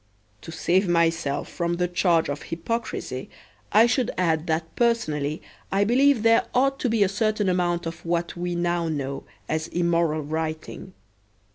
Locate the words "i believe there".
5.71-6.47